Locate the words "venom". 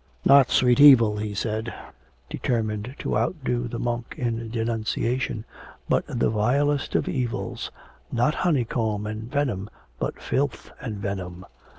9.30-9.68, 11.00-11.44